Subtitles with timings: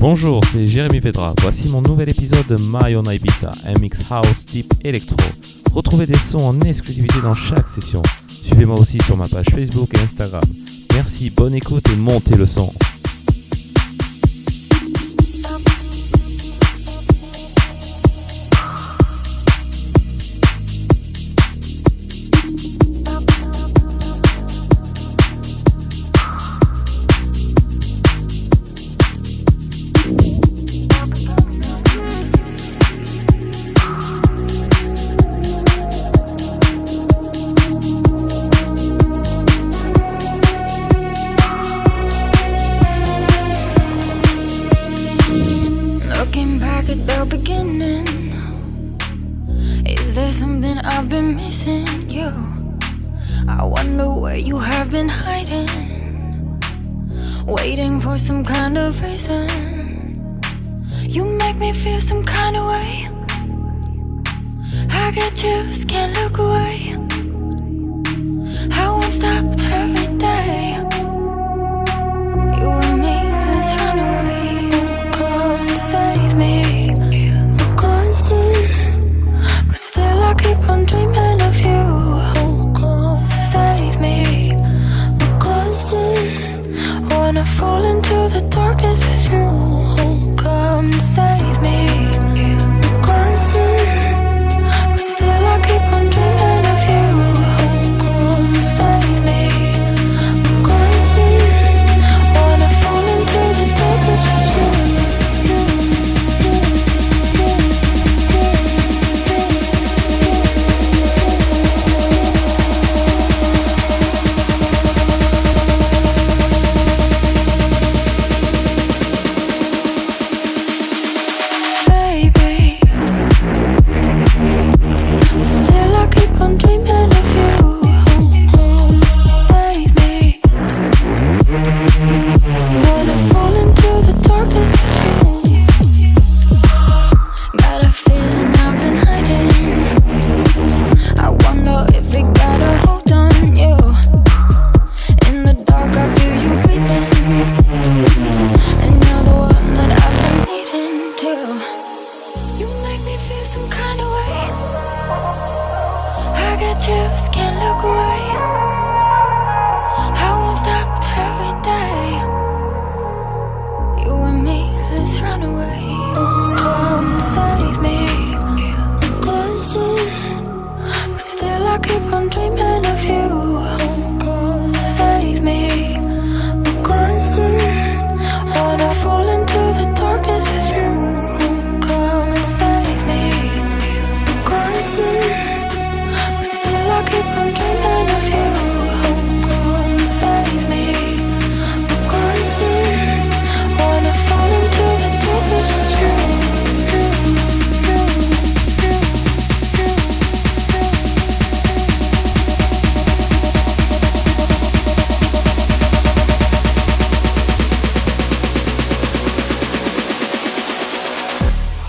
[0.00, 1.34] Bonjour, c'est Jérémy Vedra.
[1.42, 3.74] Voici mon nouvel épisode de My Own Ibiza, un
[4.08, 5.18] house deep electro.
[5.74, 8.02] Retrouvez des sons en exclusivité dans chaque session.
[8.26, 10.42] Suivez-moi aussi sur ma page Facebook et Instagram.
[10.94, 12.72] Merci, bonne écoute et montez le son.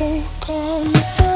[0.02, 1.32] Is on so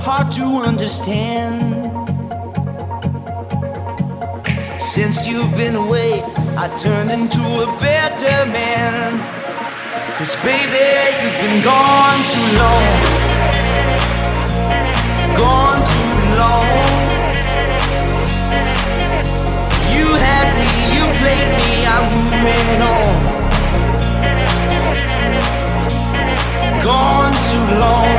[0.00, 1.60] hard to understand.
[4.80, 6.22] Since you've been away,
[6.56, 9.20] I turned into a better man.
[10.16, 10.86] Cause baby,
[11.20, 12.88] you've been gone too long.
[15.36, 16.70] Gone too long.
[19.94, 23.14] You had me, you played me, I'm moving on.
[26.82, 28.09] Gone too long.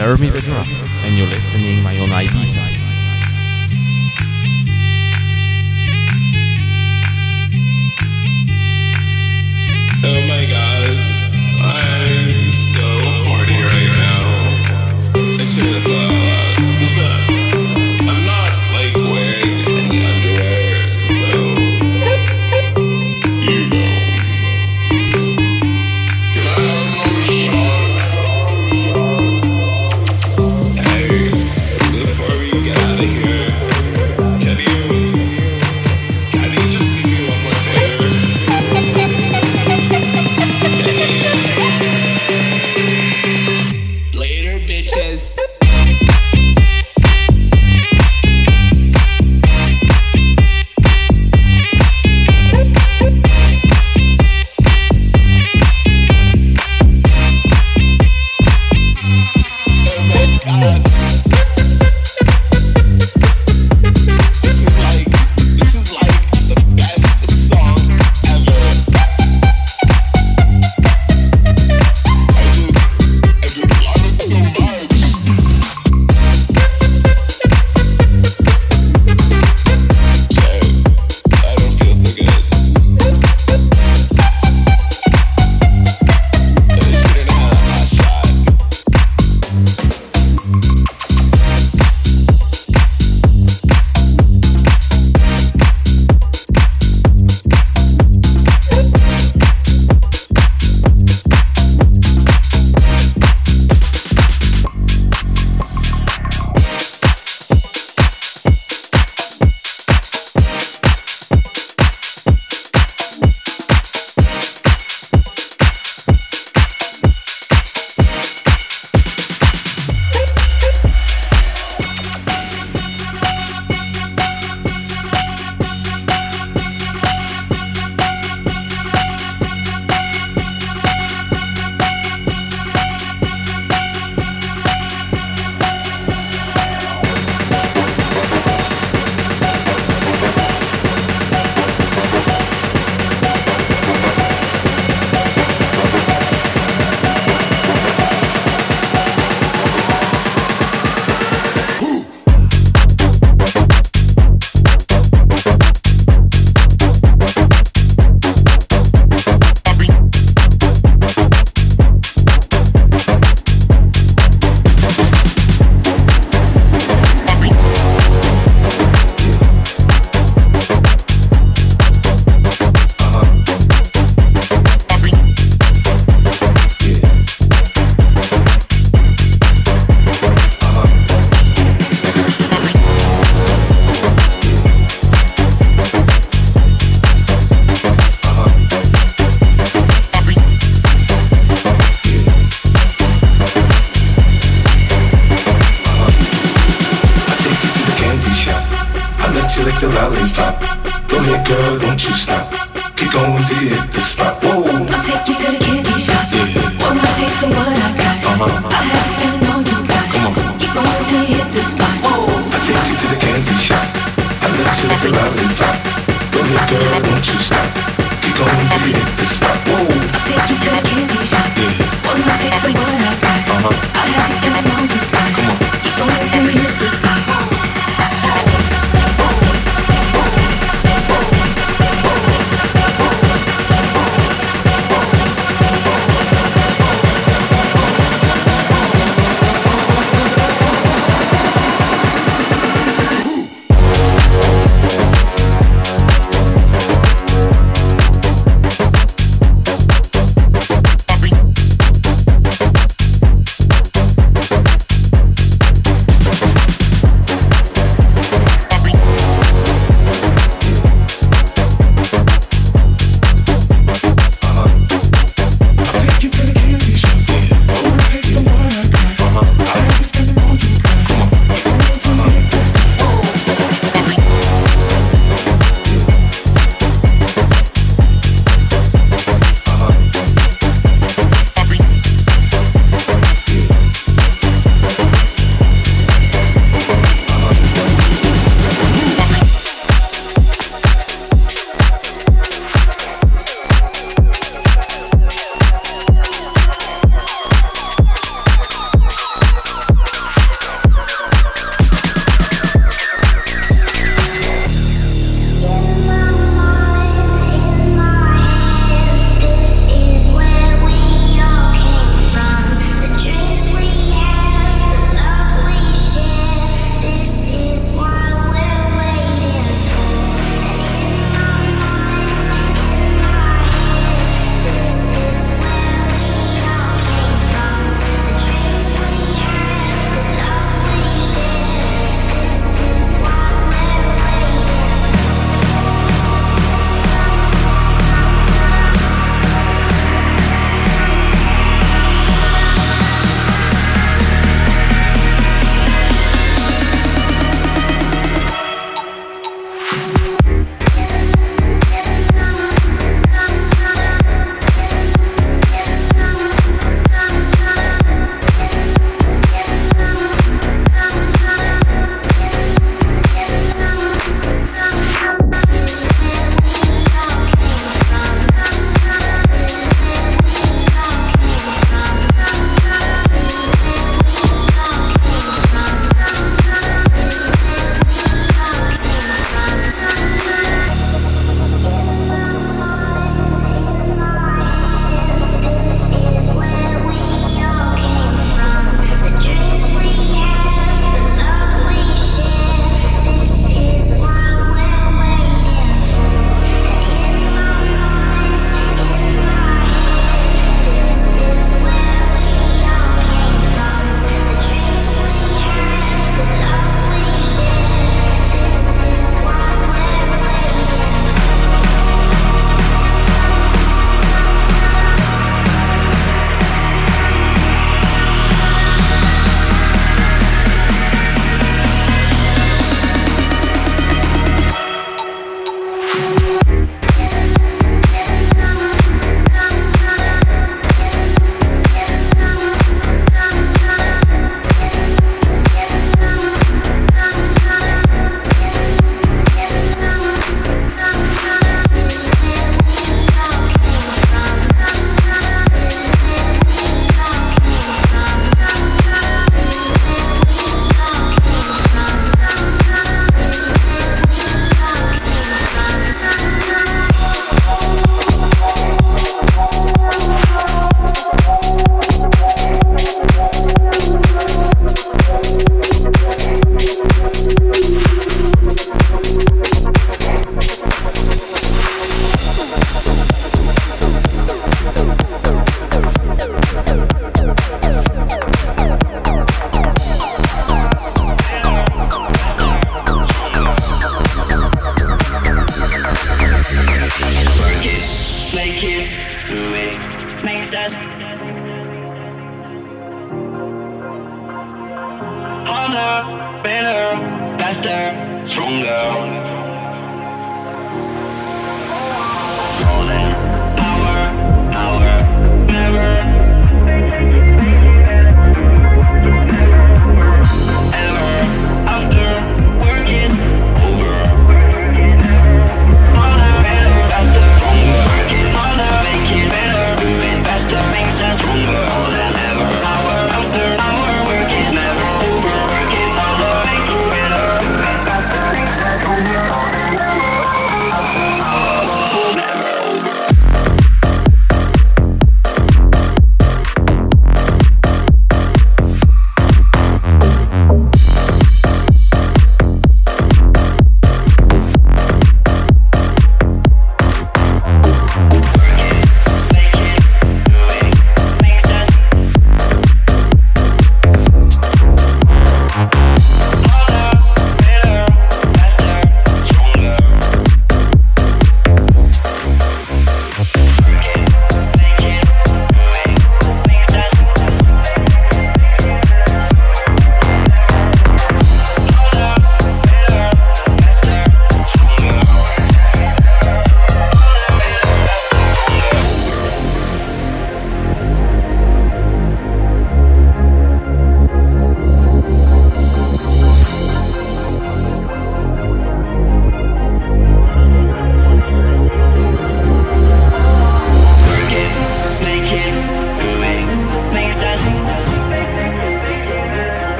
[0.00, 0.64] Jeremy Vedra,
[1.04, 2.79] and you're listening my own Ibiza.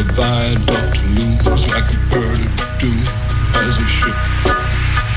[0.00, 3.04] Viaduct looms like a bird of doom
[3.68, 4.16] as a ship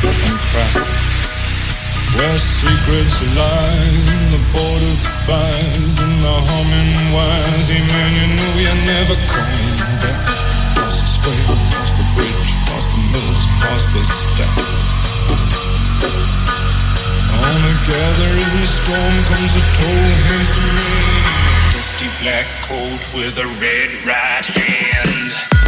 [0.04, 0.76] and crack.
[2.20, 7.72] Where secrets lie in the border fires and the humming wires.
[7.72, 10.20] Yeah, man, you know you're never coming back.
[10.76, 14.56] Past the square, past the bridge, past the mills, past the stack.
[17.32, 21.36] On a gathering storm comes a tall, man.
[21.36, 21.45] Dusty
[22.26, 25.65] black coat with a red right hand.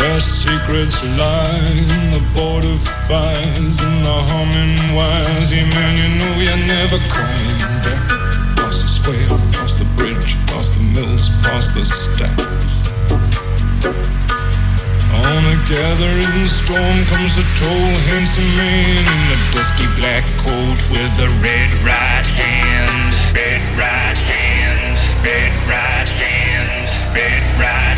[0.00, 5.52] Where secrets lie in the border fires and the humming wires.
[5.52, 8.08] Yeah, man, you know you're never coming back.
[8.56, 12.80] Across the square, across the bridge, across the mills, past the stacks.
[15.20, 21.12] On a gathering storm comes a tall, handsome man in a dusty black coat with
[21.20, 23.12] a red right hand.
[23.36, 27.89] Red right hand, red right hand, red right hand.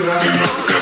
[0.00, 0.79] Yeah.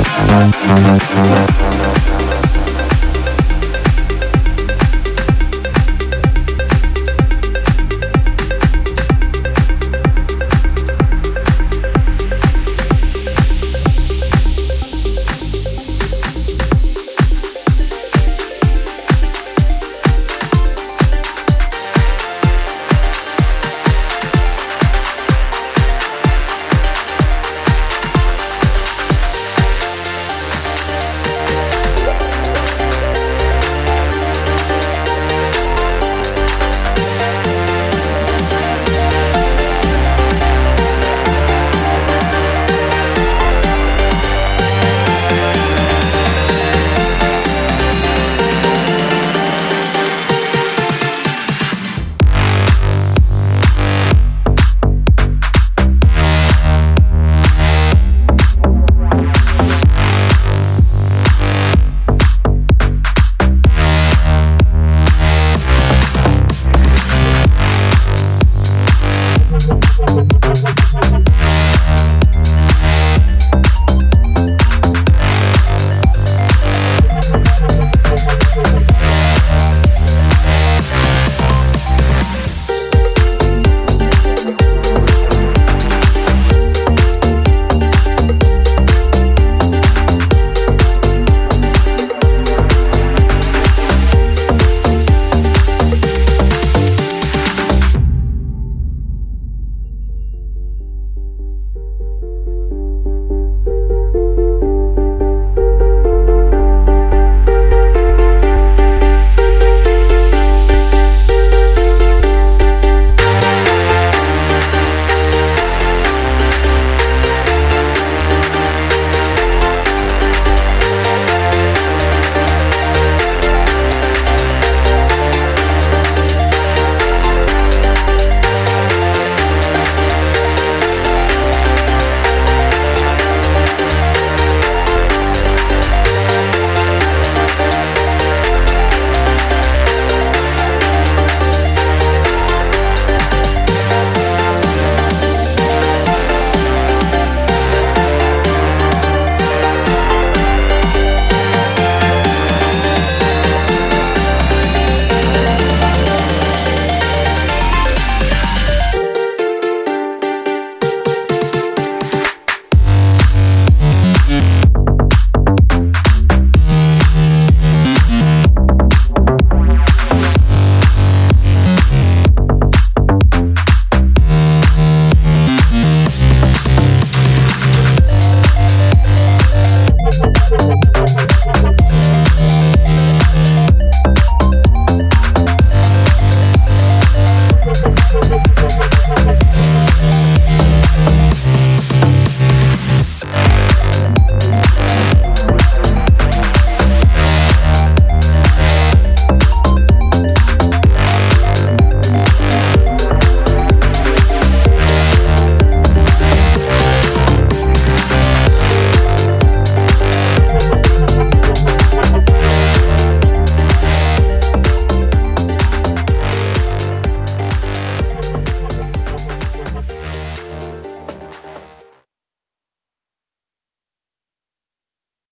[0.00, 1.87] Thank you.